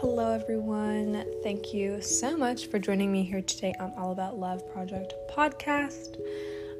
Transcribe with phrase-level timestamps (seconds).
[0.00, 1.26] Hello, everyone.
[1.42, 6.16] Thank you so much for joining me here today on All About Love Project podcast.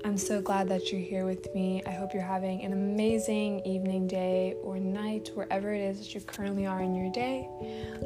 [0.07, 1.83] I'm so glad that you're here with me.
[1.85, 6.23] I hope you're having an amazing evening, day, or night, wherever it is that you
[6.23, 7.47] currently are in your day.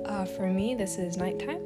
[0.05, 1.63] Uh, for me, this is nighttime.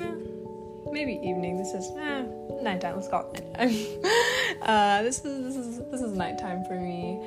[0.00, 1.56] Eh, maybe evening.
[1.56, 2.24] This is eh,
[2.60, 2.96] nighttime.
[2.96, 4.62] Let's call it nighttime.
[4.62, 7.22] uh, this is this is this is nighttime for me,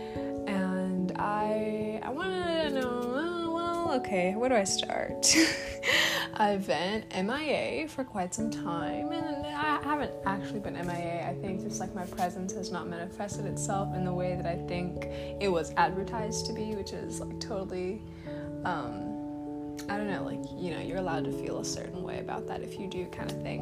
[3.97, 5.35] okay, where do I start?
[6.35, 11.27] I've been MIA for quite some time, and I haven't actually been MIA.
[11.27, 14.55] I think just like my presence has not manifested itself in the way that I
[14.67, 15.05] think
[15.41, 18.03] it was advertised to be, which is like totally,
[18.65, 22.47] um, I don't know, like, you know, you're allowed to feel a certain way about
[22.47, 23.61] that if you do, kind of thing.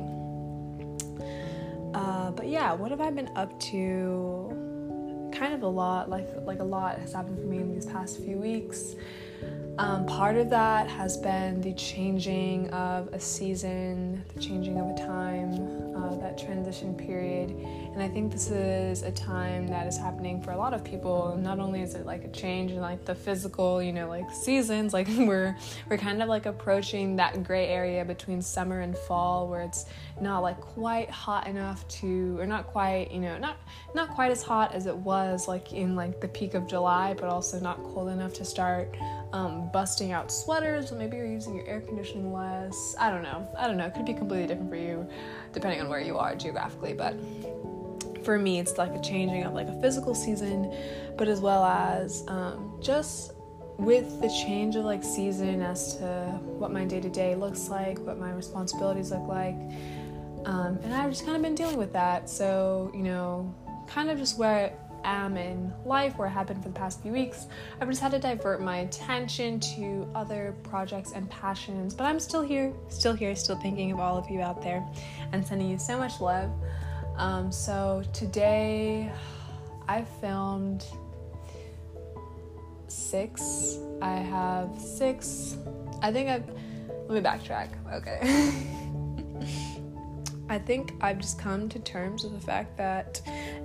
[1.94, 5.30] Uh, but yeah, what have I been up to?
[5.32, 8.20] Kind of a lot, like like a lot has happened for me in these past
[8.20, 8.96] few weeks.
[9.78, 14.98] Um, part of that has been the changing of a season, the changing of a
[14.98, 17.50] time, uh, that transition period.
[17.50, 21.38] And I think this is a time that is happening for a lot of people.
[21.38, 24.94] Not only is it like a change in like the physical, you know, like seasons,
[24.94, 25.58] like we're
[25.90, 29.88] we're kind of like approaching that gray area between summer and fall where it's
[30.22, 33.58] not like quite hot enough to or not quite, you know, not
[33.94, 37.26] not quite as hot as it was like in like the peak of July, but
[37.26, 38.96] also not cold enough to start
[39.34, 42.96] um, busting out sweaters, or maybe you're using your air conditioning less.
[43.00, 43.48] I don't know.
[43.58, 43.86] I don't know.
[43.86, 45.08] It could be completely different for you
[45.54, 47.16] depending on where you are geographically, but
[48.24, 50.76] for me, it's like a changing of like a physical season,
[51.18, 53.34] but as well as um, just
[53.78, 56.06] with the change of like season as to
[56.44, 59.56] what my day to day looks like, what my responsibilities look like.
[60.46, 62.30] Um, and I've just kind of been dealing with that.
[62.30, 63.54] So, you know,
[63.88, 64.74] kind of just where
[65.06, 67.48] am in life, where I have been for the past few weeks,
[67.80, 71.94] I've just had to divert my attention to other projects and passions.
[71.94, 74.86] But I'm still here, still here, still thinking of all of you out there
[75.32, 76.52] and sending you so much love.
[77.18, 79.12] Um, so today
[79.88, 80.86] I filmed
[82.88, 83.80] six.
[84.02, 85.58] I have six.
[86.02, 86.50] I think I've.
[87.08, 87.70] Let me backtrack.
[87.94, 88.20] Okay.
[90.50, 93.22] I think I've just come to terms with the fact that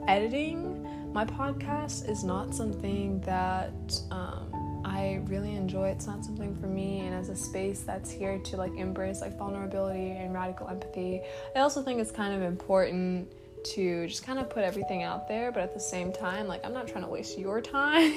[0.09, 3.73] editing my podcast is not something that
[4.13, 5.89] um, I really enjoy.
[5.89, 9.37] It's not something for me, and as a space that's here to like embrace like
[9.37, 11.23] vulnerability and radical empathy,
[11.57, 13.33] I also think it's kind of important
[13.63, 16.73] to just kind of put everything out there, but at the same time, like I'm
[16.73, 18.15] not trying to waste your time.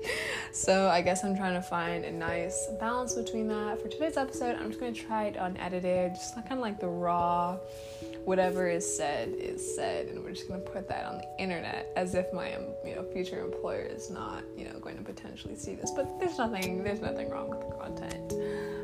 [0.52, 3.82] so I guess I'm trying to find a nice balance between that.
[3.82, 7.58] For today's episode, I'm just gonna try it unedited, just kind of like the raw
[8.30, 11.90] whatever is said is said and we're just going to put that on the internet
[11.96, 12.50] as if my
[12.86, 15.90] you know future employer is not you know going to potentially see this.
[15.90, 18.34] But there's nothing there's nothing wrong with the content.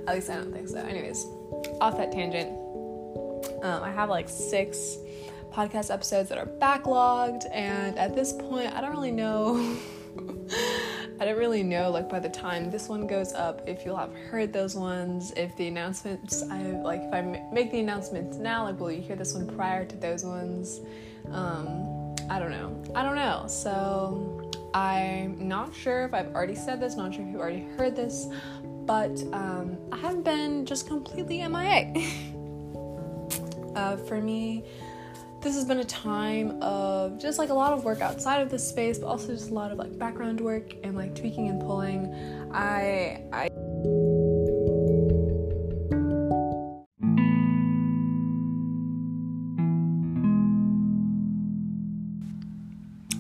[0.09, 0.79] At least i don't think so.
[0.79, 1.25] Anyways
[1.81, 2.49] off that tangent.
[3.63, 4.97] Um, i have like six
[5.53, 9.77] podcast episodes that are backlogged and at this point i don't really know
[11.19, 14.15] I don't really know like by the time this one goes up if you'll have
[14.15, 17.23] heard those ones if the announcements I like if I
[17.53, 20.81] make the announcements now like will you hear this one prior to those ones?
[21.31, 22.83] Um I don't know.
[22.95, 23.45] I don't know.
[23.47, 27.97] So I'm not sure if I've already said this not sure if you've already heard
[27.97, 28.27] this
[28.87, 31.93] but um, I haven't been just completely MIA
[33.75, 34.65] uh, for me
[35.41, 38.67] this has been a time of just like a lot of work outside of this
[38.67, 42.13] space, but also just a lot of like background work and like tweaking and pulling.
[42.53, 43.49] I I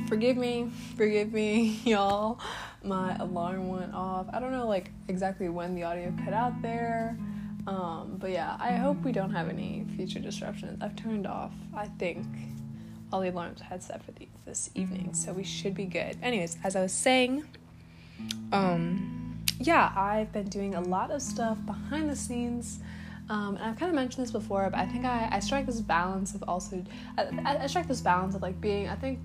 [0.09, 2.41] forgive me, forgive me, y'all.
[2.82, 4.26] My alarm went off.
[4.32, 7.19] I don't know like exactly when the audio cut out there.
[7.66, 10.81] Um, but yeah, I hope we don't have any future disruptions.
[10.81, 12.27] I've turned off, I think,
[13.12, 16.16] all the alarms had set for the, this evening, so we should be good.
[16.22, 17.44] Anyways, as I was saying,
[18.52, 22.81] um, yeah, I've been doing a lot of stuff behind the scenes.
[23.29, 25.81] Um, and I've kind of mentioned this before, but I think I, I strike this
[25.81, 26.85] balance of also,
[27.19, 29.19] I, I strike this balance of like being, I think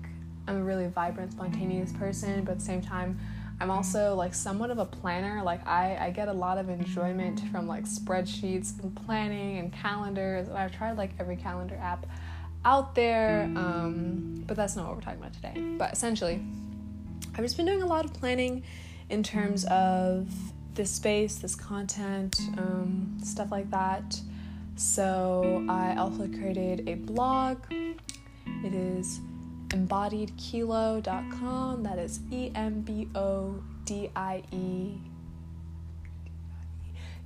[0.48, 3.18] I'm a really vibrant, spontaneous person, but at the same time,
[3.62, 5.40] I'm also like somewhat of a planner.
[5.40, 10.48] Like I, I get a lot of enjoyment from like spreadsheets and planning and calendars.
[10.48, 12.04] And I've tried like every calendar app
[12.64, 15.54] out there, um, but that's not what we're talking about today.
[15.78, 16.42] But essentially,
[17.36, 18.64] I've just been doing a lot of planning
[19.10, 20.28] in terms of
[20.74, 24.20] this space, this content, um, stuff like that.
[24.74, 27.58] So I also created a blog.
[27.70, 29.20] It is
[29.72, 31.82] embodiedkilo.com.
[31.82, 34.98] That is E M B O D I E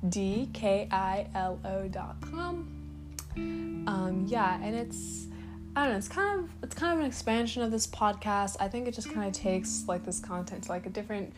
[0.09, 2.73] D K I L O.com.
[3.37, 5.27] Um, yeah, and it's
[5.75, 8.57] I don't know, it's kind of it's kind of an expansion of this podcast.
[8.61, 11.33] I think it just kind of takes like this content to like a different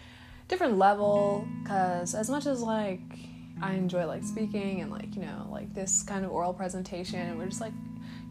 [0.47, 3.01] different level cuz as much as like
[3.61, 7.39] I enjoy like speaking and like, you know, like this kind of oral presentation and
[7.39, 7.73] we're just like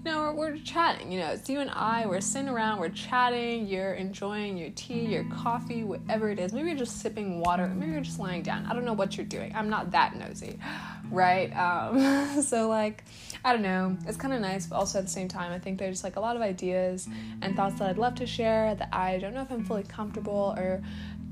[0.03, 3.67] know, we're, we're chatting, you know, it's you and I, we're sitting around, we're chatting,
[3.67, 6.53] you're enjoying your tea, your coffee, whatever it is.
[6.53, 8.65] Maybe you're just sipping water, maybe you're just lying down.
[8.65, 9.53] I don't know what you're doing.
[9.55, 10.59] I'm not that nosy,
[11.11, 11.51] right?
[11.51, 13.03] Um, so, like,
[13.43, 13.97] I don't know.
[14.07, 16.19] It's kind of nice, but also at the same time, I think there's like a
[16.19, 17.07] lot of ideas
[17.41, 20.53] and thoughts that I'd love to share that I don't know if I'm fully comfortable
[20.57, 20.81] or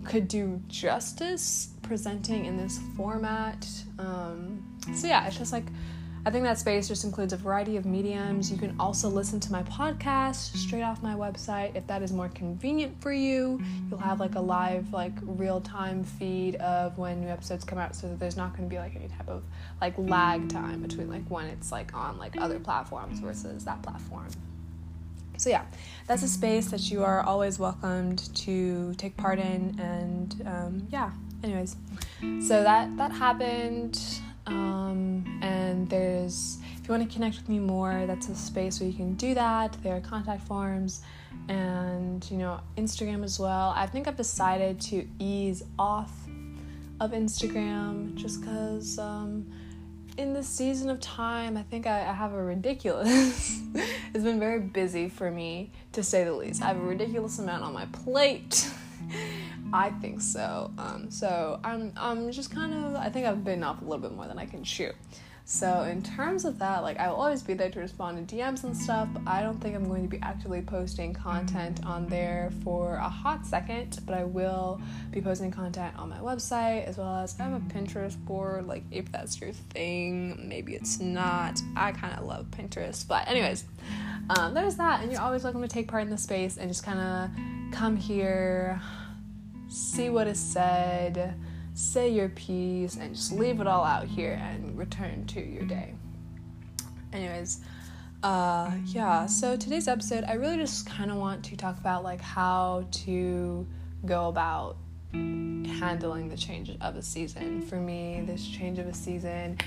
[0.05, 3.67] could do justice presenting in this format.
[3.99, 4.63] Um,
[4.95, 5.65] so, yeah, it's just like
[6.27, 8.51] I think that space just includes a variety of mediums.
[8.51, 12.29] You can also listen to my podcast straight off my website if that is more
[12.29, 13.61] convenient for you.
[13.89, 17.95] You'll have like a live, like real time feed of when new episodes come out
[17.95, 19.43] so that there's not going to be like any type of
[19.79, 24.29] like lag time between like when it's like on like other platforms versus that platform.
[25.37, 25.65] So, yeah,
[26.07, 29.77] that's a space that you are always welcomed to take part in.
[29.79, 31.11] And um, yeah,
[31.43, 31.75] anyways,
[32.39, 34.01] so that that happened.
[34.47, 38.89] Um, and there's, if you want to connect with me more, that's a space where
[38.89, 39.77] you can do that.
[39.83, 41.01] There are contact forms
[41.49, 43.73] and, you know, Instagram as well.
[43.75, 46.11] I think I've decided to ease off
[46.99, 49.45] of Instagram just because um,
[50.17, 53.59] in this season of time, I think I, I have a ridiculous,
[54.13, 56.61] it's been very busy for me to say the least.
[56.61, 58.69] I have a ridiculous amount on my plate.
[59.73, 60.71] I think so.
[60.77, 64.13] Um, so I'm I'm just kind of I think I've been off a little bit
[64.13, 64.91] more than I can chew.
[65.47, 68.63] So in terms of that, like I will always be there to respond to DMs
[68.63, 72.95] and stuff, I don't think I'm going to be actively posting content on there for
[72.95, 74.81] a hot second, but I will
[75.11, 78.83] be posting content on my website as well as I have a Pinterest board, like
[78.89, 81.61] if that's your thing, maybe it's not.
[81.75, 83.65] I kind of love Pinterest, but anyways,
[84.31, 86.83] um, there's that, and you're always welcome to take part in the space and just
[86.83, 87.29] kind of
[87.75, 88.81] come here
[89.67, 91.35] see what is said,
[91.73, 95.93] say your piece, and just leave it all out here and return to your day.
[97.11, 97.59] Anyways,
[98.23, 102.21] uh, yeah, so today's episode, I really just kind of want to talk about like
[102.21, 103.67] how to
[104.05, 104.77] go about
[105.11, 107.61] handling the change of a season.
[107.63, 109.57] For me, this change of a season,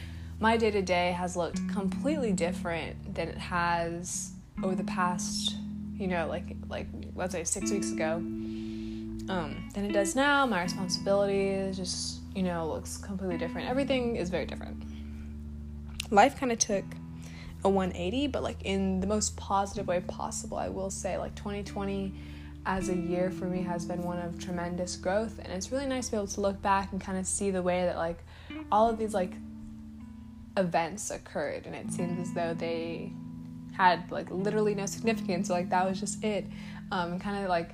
[0.40, 4.32] my day to day has looked completely different than it has
[4.62, 5.56] over the past,
[5.98, 8.22] you know, like like let's say six weeks ago
[9.28, 10.46] um, than it does now.
[10.46, 13.68] My responsibilities just, you know, looks completely different.
[13.68, 14.82] Everything is very different.
[16.10, 16.84] Life kind of took
[17.64, 20.56] a 180, but like in the most positive way possible.
[20.56, 22.14] I will say, like 2020
[22.66, 26.06] as a year for me has been one of tremendous growth, and it's really nice
[26.06, 28.18] to be able to look back and kind of see the way that like
[28.70, 29.32] all of these like
[30.56, 33.12] events occurred, and it seems as though they
[33.78, 35.48] had like literally no significance.
[35.48, 36.44] So, like that was just it,
[36.90, 37.70] um, kind of like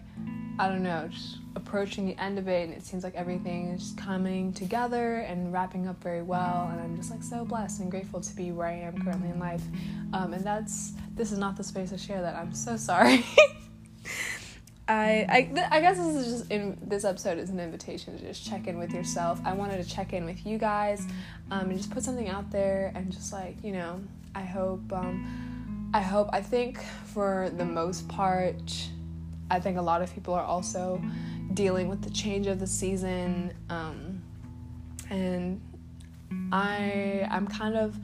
[0.58, 3.92] I don't know, just approaching the end of it, and it seems like everything is
[3.96, 6.68] coming together and wrapping up very well.
[6.70, 9.40] And I'm just like so blessed and grateful to be where I am currently in
[9.40, 9.62] life.
[10.12, 12.36] Um, and that's this is not the space to share that.
[12.36, 13.24] I'm so sorry.
[14.86, 18.24] I I, th- I guess this is just in this episode is an invitation to
[18.24, 19.40] just check in with yourself.
[19.43, 21.06] I wanted to check in with you guys,
[21.50, 24.02] um, and just put something out there and just like you know,
[24.34, 25.54] I hope um,
[25.94, 28.91] I hope I think for the most part
[29.48, 31.01] I think a lot of people are also
[31.53, 33.55] dealing with the change of the season.
[33.70, 34.20] Um,
[35.08, 35.60] and
[36.51, 37.96] I I'm kind of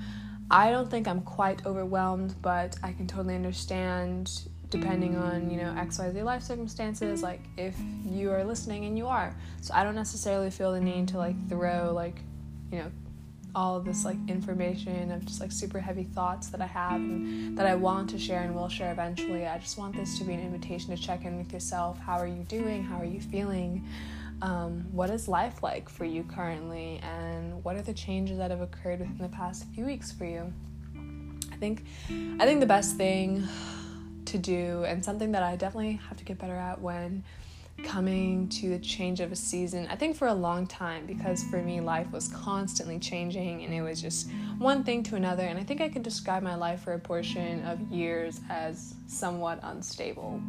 [0.53, 4.31] I don't think I'm quite overwhelmed, but I can totally understand
[4.69, 9.35] depending on, you know, XYZ life circumstances, like if you are listening and you are.
[9.63, 12.21] So I don't necessarily feel the need to like throw like,
[12.71, 12.93] you know,
[13.55, 17.67] all this like information of just like super heavy thoughts that I have and that
[17.67, 19.47] I want to share and will share eventually.
[19.47, 21.99] I just want this to be an invitation to check in with yourself.
[21.99, 22.83] How are you doing?
[22.83, 23.87] How are you feeling?
[24.43, 27.01] Um, what is life like for you currently?
[27.03, 30.53] And what are the changes that have occurred within the past few weeks for you?
[31.53, 33.47] I think I think the best thing
[34.27, 37.25] to do and something that I definitely have to get better at when
[37.85, 41.63] coming to the change of a season, I think for a long time, because for
[41.63, 45.45] me, life was constantly changing and it was just one thing to another.
[45.45, 49.61] And I think I could describe my life for a portion of years as somewhat
[49.63, 50.41] unstable.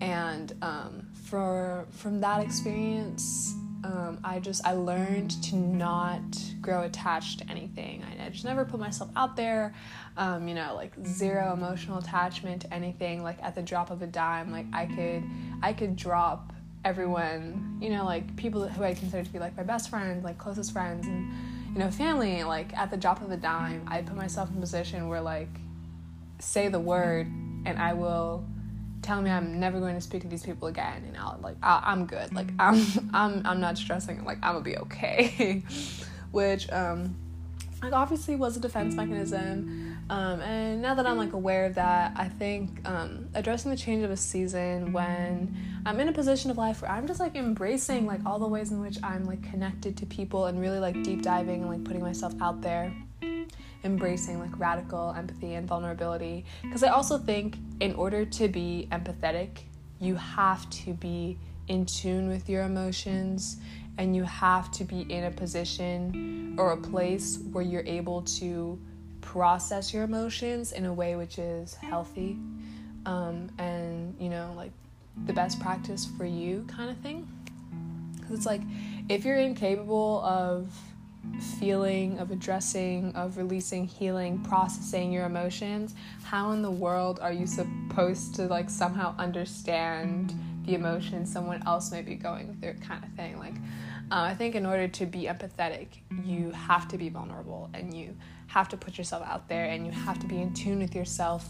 [0.00, 3.54] And um, for from that experience,
[3.84, 6.20] um, I just I learned to not
[6.60, 8.02] grow attached to anything.
[8.04, 9.74] I, I just never put myself out there.
[10.16, 13.22] Um, you know, like zero emotional attachment to anything.
[13.22, 15.24] Like at the drop of a dime, like I could
[15.62, 16.52] I could drop
[16.84, 20.38] everyone, you know, like people who I consider to be like my best friends, like
[20.38, 21.32] closest friends, and
[21.72, 24.60] you know, family, like at the drop of a dime, I put myself in a
[24.60, 25.48] position where like
[26.38, 28.44] say the word and I will
[29.02, 31.92] tell me I'm never going to speak to these people again and I'll like i
[31.92, 32.32] am good.
[32.32, 34.24] Like I'm I'm I'm not stressing.
[34.24, 35.62] Like I'm gonna be okay.
[36.30, 37.16] Which um
[37.82, 42.12] like obviously was a defense mechanism um, and now that i'm like aware of that
[42.16, 45.54] i think um, addressing the change of a season when
[45.86, 48.70] i'm in a position of life where i'm just like embracing like all the ways
[48.70, 52.02] in which i'm like connected to people and really like deep diving and like putting
[52.02, 52.92] myself out there
[53.84, 56.44] embracing like radical empathy and vulnerability.
[56.62, 59.60] Because i also think in order to be empathetic
[60.00, 61.38] you have to be
[61.68, 63.58] in tune with your emotions
[63.98, 68.78] and you have to be in a position or a place where you're able to
[69.32, 72.38] process your emotions in a way which is healthy
[73.04, 74.72] um, and you know like
[75.26, 77.28] the best practice for you kind of thing.
[78.16, 78.62] Because it's like
[79.10, 80.72] if you're incapable of
[81.58, 87.46] feeling of addressing of releasing healing processing your emotions how in the world are you
[87.46, 90.32] supposed to like somehow understand
[90.64, 93.38] the emotion someone else may be going through kind of thing?
[93.38, 93.56] Like
[94.10, 95.88] uh, I think in order to be empathetic,
[96.24, 98.16] you have to be vulnerable and you
[98.48, 101.48] have to put yourself out there and you have to be in tune with yourself.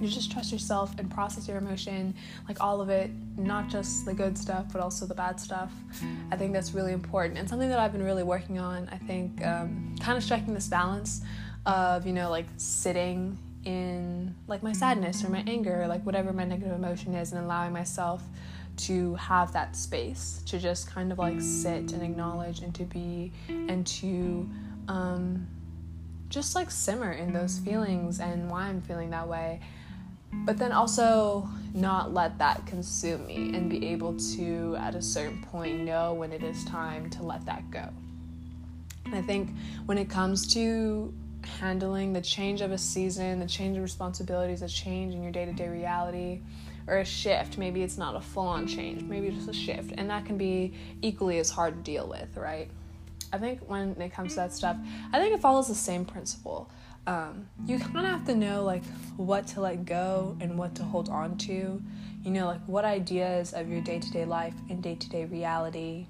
[0.00, 2.14] You just trust yourself and process your emotion,
[2.48, 5.72] like all of it, not just the good stuff, but also the bad stuff.
[6.32, 8.88] I think that's really important and something that I've been really working on.
[8.90, 11.22] I think um, kind of striking this balance
[11.64, 16.32] of, you know, like sitting in like my sadness or my anger, or like whatever
[16.32, 18.22] my negative emotion is, and allowing myself
[18.76, 23.32] to have that space to just kind of like sit and acknowledge and to be
[23.48, 24.48] and to
[24.88, 25.46] um,
[26.34, 27.64] just like simmer in those mm.
[27.64, 29.60] feelings and why I'm feeling that way.
[30.32, 35.40] But then also not let that consume me and be able to, at a certain
[35.42, 37.88] point, know when it is time to let that go.
[39.06, 39.50] And I think
[39.86, 41.14] when it comes to
[41.60, 45.44] handling the change of a season, the change of responsibilities, the change in your day
[45.44, 46.40] to day reality,
[46.86, 47.58] or a shift.
[47.58, 49.92] Maybe it's not a full on change, maybe just a shift.
[49.96, 52.68] And that can be equally as hard to deal with, right?
[53.34, 54.76] I think when it comes to that stuff,
[55.12, 56.70] I think it follows the same principle.
[57.08, 58.84] Um, you kind of have to know like
[59.16, 61.82] what to let go and what to hold on to.
[62.22, 65.24] You know, like what ideas of your day to day life and day to day
[65.24, 66.06] reality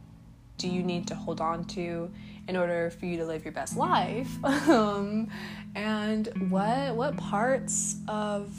[0.59, 2.11] do you need to hold on to
[2.47, 4.45] in order for you to live your best life?
[4.69, 5.28] um,
[5.75, 8.52] and what what parts of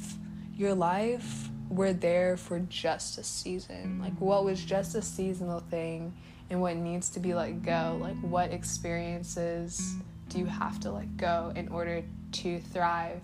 [0.57, 3.99] your life we're there for just a season.
[4.01, 6.13] Like what was just a seasonal thing
[6.49, 7.97] and what needs to be let go.
[7.99, 9.95] Like what experiences
[10.29, 13.21] do you have to let go in order to thrive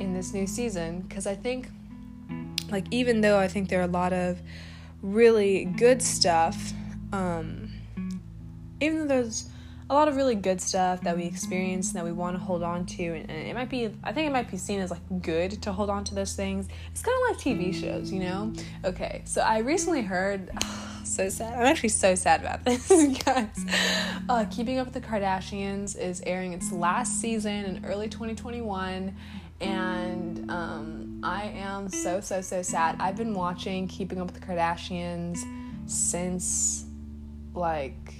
[0.00, 1.00] in this new season?
[1.00, 1.68] Because I think,
[2.70, 4.40] like, even though I think there are a lot of
[5.02, 6.72] really good stuff,
[7.12, 7.70] um,
[8.80, 9.48] even though there's
[9.88, 12.62] a lot of really good stuff that we experience and that we want to hold
[12.62, 15.22] on to and, and, it might be i think it might be seen as like
[15.22, 18.52] good to hold on to those things it's kind of like tv shows you know
[18.84, 20.50] okay so i recently heard
[21.16, 21.54] so sad.
[21.54, 22.88] I'm actually so sad about this
[23.24, 23.64] guys.
[24.28, 29.16] Uh, keeping up with the kardashians is airing its last season in early 2021
[29.58, 32.96] and um, i am so so so sad.
[33.00, 35.38] I've been watching keeping up with the kardashians
[35.86, 36.84] since
[37.54, 38.14] like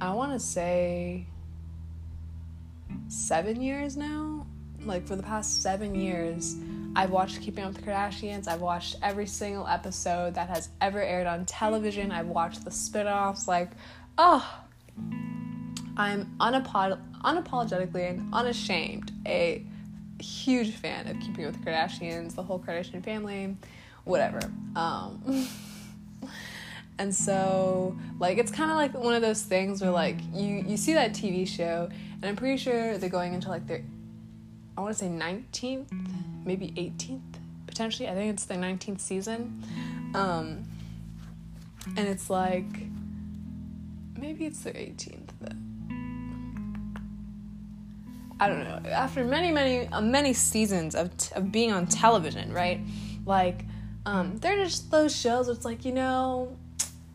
[0.00, 1.26] I want to say
[3.08, 4.46] seven years now.
[4.84, 6.56] Like for the past seven years,
[6.96, 8.48] I've watched Keeping Up with the Kardashians.
[8.48, 12.10] I've watched every single episode that has ever aired on television.
[12.10, 13.46] I've watched the spin offs.
[13.46, 13.72] Like,
[14.16, 14.60] oh,
[15.98, 19.62] I'm unapod- unapologetically and unashamed a
[20.18, 23.54] huge fan of Keeping Up with the Kardashians, the whole Kardashian family,
[24.04, 24.40] whatever.
[24.74, 25.46] Um,
[26.98, 30.76] And so, like, it's kind of like one of those things where, like, you you
[30.78, 33.84] see that TV show, and I'm pretty sure they're going into like their,
[34.76, 35.86] I want to say 19th,
[36.44, 37.20] maybe 18th,
[37.66, 38.08] potentially.
[38.08, 39.64] I think it's the 19th season,
[40.14, 40.64] um,
[41.96, 42.64] and it's like,
[44.18, 45.30] maybe it's the 18th.
[48.38, 48.90] I don't know.
[48.90, 52.80] After many, many, uh, many seasons of t- of being on television, right?
[53.24, 53.64] Like,
[54.04, 55.48] um, they're just those shows.
[55.48, 56.54] It's like you know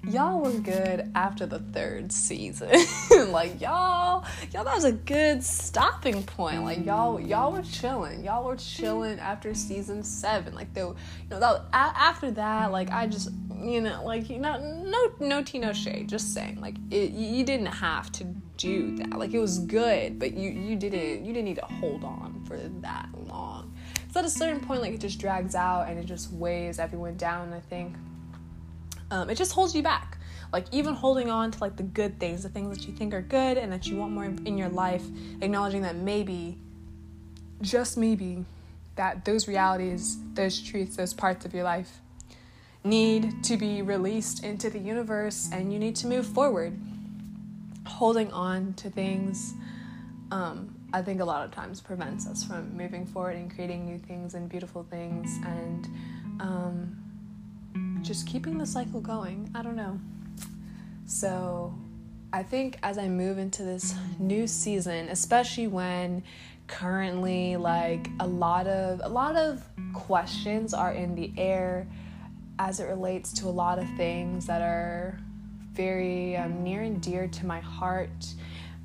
[0.07, 2.69] y'all were good after the third season.
[3.27, 6.63] like y'all, y'all that was a good stopping point.
[6.63, 8.23] Like y'all, y'all were chilling.
[8.23, 10.55] Y'all were chilling after season seven.
[10.55, 14.59] Like though, you know, that after that, like I just, you know, like you know,
[14.59, 16.09] no, no tea, no shade.
[16.09, 18.23] Just saying, like it, you didn't have to
[18.57, 19.17] do that.
[19.17, 22.57] Like it was good, but you, you didn't, you didn't need to hold on for
[22.57, 23.75] that long.
[24.11, 27.15] So at a certain point, like it just drags out and it just weighs everyone
[27.15, 27.53] down.
[27.53, 27.95] I think
[29.11, 30.17] um, it just holds you back.
[30.53, 33.21] like even holding on to like the good things the things that you think are
[33.21, 35.03] good and that you want more in your life
[35.41, 36.57] acknowledging that maybe
[37.61, 38.43] just maybe
[38.95, 41.99] that those realities those truths those parts of your life
[42.83, 46.77] need to be released into the universe and you need to move forward
[47.85, 49.53] holding on to things
[50.31, 53.97] um, I think a lot of times prevents us from moving forward and creating new
[53.99, 55.87] things and beautiful things and
[56.39, 57.00] um,
[58.01, 59.49] just keeping the cycle going.
[59.55, 59.99] I don't know.
[61.05, 61.73] So
[62.33, 66.23] I think as I move into this new season, especially when
[66.67, 69.61] currently like a lot of a lot of
[69.93, 71.85] questions are in the air
[72.59, 75.19] as it relates to a lot of things that are
[75.73, 78.33] very um, near and dear to my heart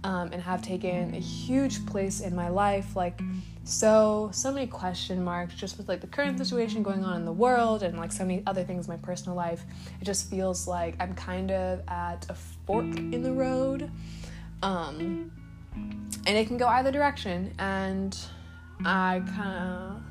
[0.04, 2.94] um, and have taken a huge place in my life.
[2.96, 3.20] Like,
[3.66, 7.32] so, so many question marks just with like the current situation going on in the
[7.32, 9.64] world and like so many other things in my personal life.
[10.00, 13.90] It just feels like I'm kind of at a fork in the road.
[14.62, 15.32] Um,
[15.74, 17.54] and it can go either direction.
[17.58, 18.16] And
[18.84, 20.02] I kind of.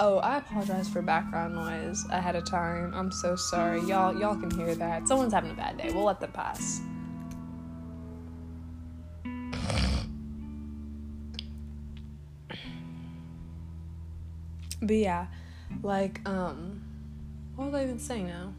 [0.00, 2.92] Oh, I apologize for background noise ahead of time.
[2.94, 3.80] I'm so sorry.
[3.82, 5.06] Y'all y'all can hear that.
[5.06, 5.92] Someone's having a bad day.
[5.92, 6.80] We'll let them pass.
[14.86, 15.26] But yeah,
[15.82, 16.82] like, um,
[17.56, 18.52] what was I even saying now?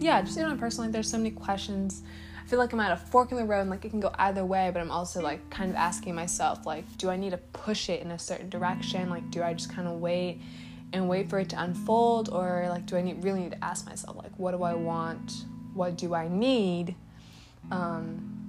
[0.00, 2.02] Yeah, just in my personal life, there's so many questions.
[2.42, 4.10] I feel like I'm at a fork in the road and like it can go
[4.18, 7.36] either way, but I'm also like kind of asking myself, like, do I need to
[7.38, 9.10] push it in a certain direction?
[9.10, 10.40] Like, do I just kind of wait
[10.92, 12.30] and wait for it to unfold?
[12.30, 15.44] Or like, do I need, really need to ask myself, like, what do I want?
[15.74, 16.94] What do I need?
[17.70, 18.40] Um,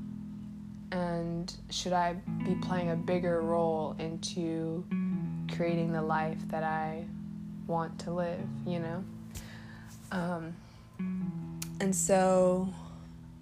[0.91, 2.13] and should I
[2.45, 4.85] be playing a bigger role into
[5.55, 7.05] creating the life that I
[7.67, 9.03] want to live, you know?
[10.11, 10.55] Um,
[11.79, 12.67] and so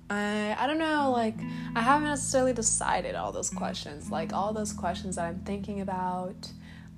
[0.09, 1.35] I I don't know, like
[1.75, 6.49] I haven't necessarily decided all those questions, like all those questions that I'm thinking about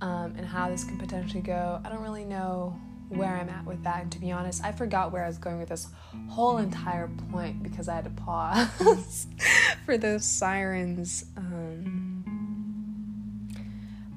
[0.02, 1.82] um, and how this can potentially go.
[1.84, 4.04] I don't really know where I'm at with that.
[4.04, 5.88] And to be honest, I forgot where I was going with this
[6.30, 9.28] whole entire point because I had to pause
[9.86, 11.26] for those sirens.
[11.36, 12.11] Um,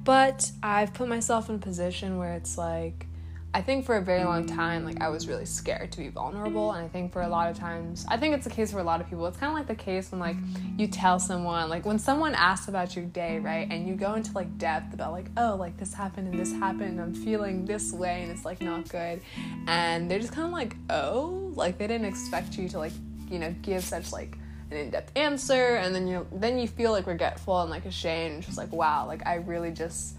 [0.05, 3.07] but I've put myself in a position where it's like,
[3.55, 6.73] I think for a very long time, like I was really scared to be vulnerable,
[6.73, 8.83] and I think for a lot of times, I think it's the case for a
[8.83, 9.25] lot of people.
[9.27, 10.35] It's kind of like the case when like
[10.77, 14.33] you tell someone, like when someone asks about your day, right, and you go into
[14.33, 18.23] like depth about like, oh, like this happened and this happened, I'm feeling this way,
[18.23, 19.21] and it's like not good,
[19.67, 22.93] and they're just kind of like, oh, like they didn't expect you to like,
[23.31, 24.37] you know, give such like
[24.71, 28.43] an in-depth answer and then you then you feel like regretful and like ashamed.
[28.43, 30.17] Just like wow like i really just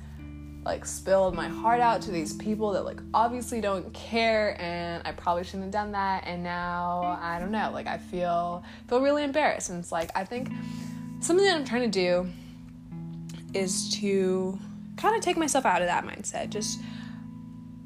[0.64, 5.12] like spilled my heart out to these people that like obviously don't care and i
[5.12, 6.24] probably shouldn't have done that.
[6.26, 9.70] And now i don't know like i feel feel really embarrassed.
[9.70, 10.50] And it's like i think
[11.20, 12.28] something that i'm trying to do
[13.54, 14.59] is to
[14.96, 16.50] kind of take myself out of that mindset.
[16.50, 16.80] Just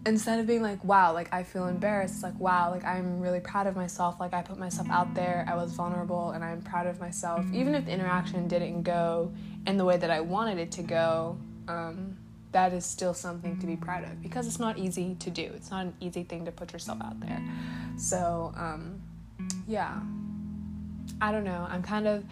[0.07, 3.41] instead of being like wow like i feel embarrassed it's like wow like i'm really
[3.41, 4.19] proud of myself.
[4.19, 5.47] Like i put myself out there.
[5.49, 7.45] I was vulnerable and i'm proud of myself.
[7.53, 9.33] Even if the interaction didn't go
[9.67, 12.17] in the way that i wanted it to go um,
[12.53, 15.53] that is still something to be proud of because it's not easy to do.
[15.55, 17.41] It's not an easy thing to put yourself out there.
[17.97, 19.01] So um,
[19.69, 20.01] yeah.
[21.21, 21.67] I don't know.
[21.69, 22.25] I'm kind of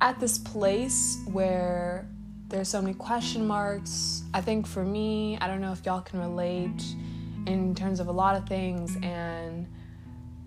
[0.00, 2.06] at this place where
[2.48, 4.24] there's so many question marks.
[4.34, 6.82] I think for me i don't know if y'all can relate
[7.46, 9.66] in terms of a lot of things and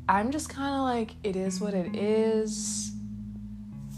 [0.07, 2.91] I'm just kind of like it is what it is.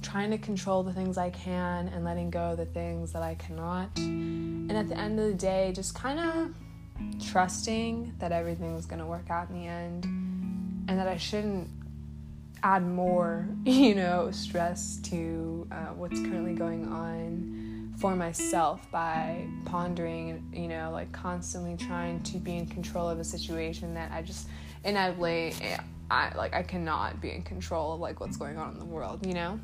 [0.02, 3.36] Trying to control the things I can and letting go of the things that I
[3.36, 3.90] cannot.
[3.98, 9.06] And at the end of the day just kind of trusting that everything's going to
[9.06, 11.70] work out in the end and that I shouldn't
[12.64, 17.67] add more you know stress to uh, what's currently going on
[17.98, 23.24] for myself by pondering, you know, like constantly trying to be in control of a
[23.24, 24.48] situation that I just
[24.84, 25.54] inevitably,
[26.12, 29.26] I like I cannot be in control of like what's going on in the world,
[29.26, 29.60] you know.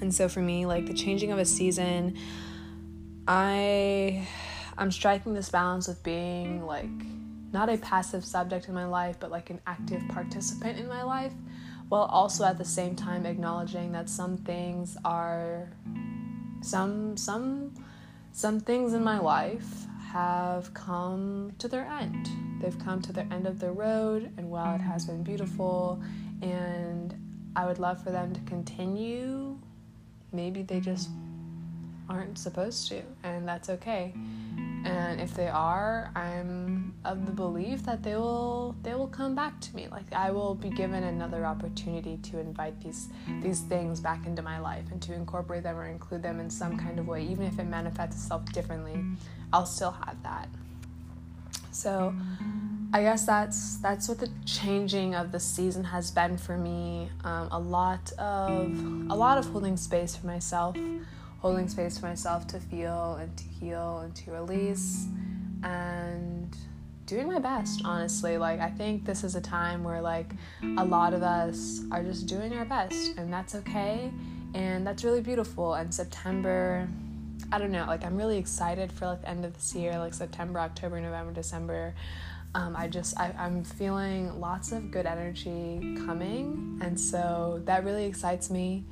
[0.00, 2.16] And so for me, like the changing of a season,
[3.26, 4.26] I
[4.78, 6.90] I'm striking this balance of being like
[7.52, 11.32] not a passive subject in my life, but like an active participant in my life,
[11.88, 15.68] while also at the same time acknowledging that some things are
[16.62, 17.74] some some
[18.32, 22.28] some things in my life have come to their end.
[22.60, 26.02] They've come to the end of the road, and while it has been beautiful,
[26.40, 27.14] and
[27.56, 29.58] I would love for them to continue,
[30.32, 31.10] maybe they just
[32.08, 34.14] aren't supposed to, and that's okay.
[34.84, 39.60] And if they are i'm of the belief that they will they will come back
[39.60, 39.88] to me.
[39.90, 43.08] Like i will be given another opportunity to invite these
[43.42, 46.76] these things back into my life and to incorporate them or include them in some
[46.76, 47.22] kind of way.
[47.24, 49.02] Even if it manifests itself differently
[49.52, 50.48] i'll still have that.
[51.70, 52.14] So
[52.92, 57.10] i guess that's that's what the changing of the season has been for me.
[57.24, 58.70] Um, a lot of
[59.10, 60.76] a lot of holding space for myself
[61.42, 65.08] holding space for myself to feel and to heal and to release
[65.64, 66.56] and
[67.04, 68.38] doing my best honestly.
[68.38, 70.34] Like i think this is a time where like
[70.78, 74.12] a lot of us are just doing our best and that's okay
[74.54, 75.74] and that's really beautiful.
[75.74, 76.88] And september
[77.50, 80.14] i don't know like i'm really excited for like the end of this year like
[80.14, 81.92] september october november december.
[82.54, 88.04] Um, i just I, i'm feeling lots of good energy coming and so that really
[88.04, 88.84] excites me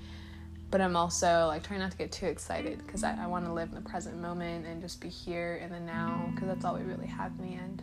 [0.70, 3.52] but I'm also like trying not to get too excited because I, I want to
[3.52, 6.74] live in the present moment and just be here in the now because that's all
[6.74, 7.82] we really have in the end.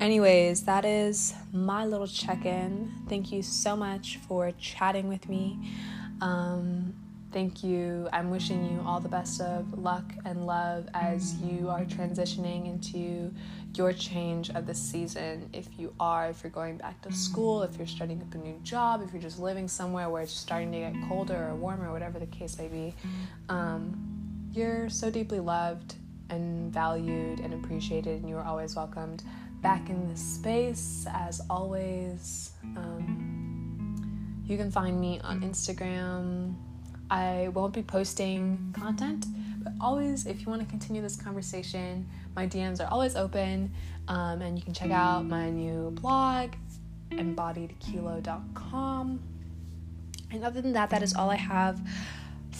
[0.00, 2.92] Anyways, that is my little check in.
[3.08, 5.72] Thank you so much for chatting with me.
[6.20, 6.94] Um,
[7.32, 8.08] thank you.
[8.12, 13.32] I'm wishing you all the best of luck and love as you are transitioning into
[13.74, 15.48] your change of the season.
[15.52, 18.58] If you are, if you're going back to school, if you're starting up a new
[18.62, 22.18] job, if you're just living somewhere where it's starting to get colder or warmer, whatever
[22.18, 22.94] the case may be,
[23.48, 23.98] um,
[24.52, 25.94] you're so deeply loved
[26.28, 29.22] and valued and appreciated, and you are always welcomed
[29.62, 31.06] back in this space.
[31.10, 36.54] As always, um, you can find me on Instagram.
[37.12, 39.26] I won't be posting content,
[39.62, 43.70] but always, if you want to continue this conversation, my DMs are always open,
[44.08, 46.52] um, and you can check out my new blog,
[47.10, 49.20] embodiedkilo.com.
[50.30, 51.78] And other than that, that is all I have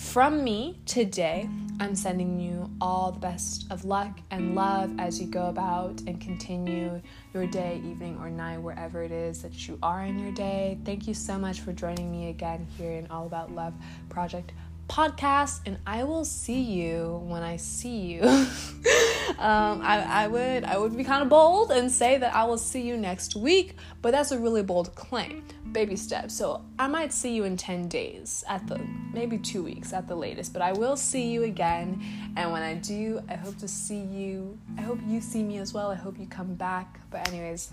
[0.02, 1.48] from me today.
[1.80, 6.20] I'm sending you all the best of luck and love as you go about and
[6.20, 7.00] continue
[7.32, 10.78] your day, evening, or night, wherever it is that you are in your day.
[10.84, 13.74] Thank you so much for joining me again here in All About Love
[14.10, 14.52] Project
[14.88, 18.22] podcast, and I will see you when I see you.
[19.38, 22.58] um, I, I would I would be kind of bold and say that I will
[22.58, 25.44] see you next week, but that's a really bold claim.
[25.72, 26.34] Baby steps.
[26.34, 28.78] So I might see you in 10 days at the
[29.12, 32.02] maybe two weeks at the latest, but I will see you again.
[32.36, 34.58] And when I do, I hope to see you.
[34.76, 35.90] I hope you see me as well.
[35.90, 37.00] I hope you come back.
[37.10, 37.72] But anyways,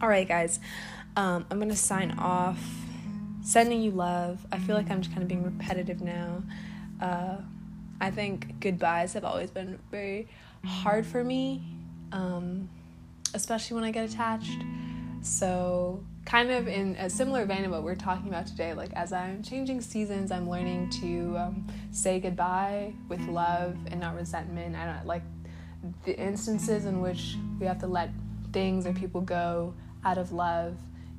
[0.00, 0.58] all right, guys.
[1.16, 2.58] Um, I'm gonna sign off
[3.42, 4.46] sending you love.
[4.52, 6.42] I feel like I'm just kind of being repetitive now.
[7.00, 7.36] Uh,
[8.00, 10.28] I think goodbyes have always been very
[10.64, 11.62] hard for me,
[12.12, 12.68] um,
[13.34, 14.62] especially when I get attached.
[15.22, 19.12] So, kind of in a similar vein of what we're talking about today, like as
[19.12, 24.76] I'm changing seasons, I'm learning to um, say goodbye with love and not resentment.
[24.76, 25.22] I don't like
[26.04, 28.10] the instances in which we have to let
[28.52, 30.76] things or people go out of love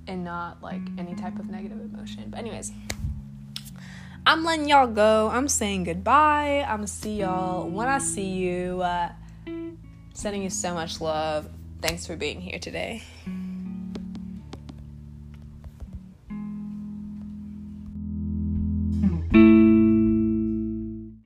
[0.08, 2.26] and not like any type of negative emotion.
[2.30, 2.72] But, anyways,
[4.26, 5.30] I'm letting y'all go.
[5.30, 6.64] I'm saying goodbye.
[6.68, 8.82] I'm gonna see y'all when I see you.
[8.82, 9.12] Uh,
[10.14, 11.50] sending you so much love.
[11.82, 13.02] Thanks for being here today.